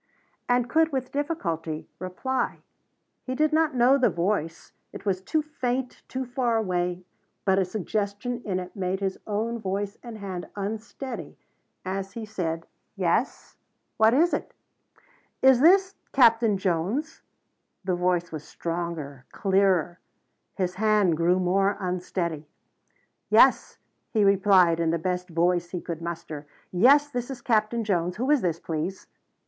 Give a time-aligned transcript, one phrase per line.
[0.49, 2.63] And could with difficulty reply.
[3.23, 7.03] He did not know the voice, it was too faint, too far away,
[7.45, 11.37] but a suggestion in it made his own voice and hand unsteady
[11.85, 13.57] as he said: "Yes?
[13.97, 14.55] What is it?"
[15.43, 17.21] "Is this Captain Jones?"
[17.83, 19.99] The voice was stronger, clearer.
[20.55, 22.47] His hand grew more unsteady.
[23.29, 23.77] "Yes,"
[24.09, 26.47] he replied in the best voice he could muster.
[26.71, 28.15] "Yes this is Captain Jones.
[28.15, 29.05] Who is it, please?"